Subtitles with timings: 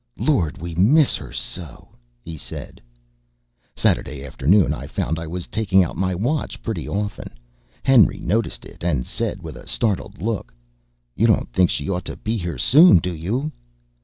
[0.17, 1.89] "Lord, we miss her so!"
[2.23, 2.81] he said.
[3.75, 7.27] Saturday afternoon I found I was taking out my watch pretty often.
[7.83, 10.55] Henry noticed it, and said, with a startled look:
[11.15, 13.51] "You don't think she ought to be here soon, do you?"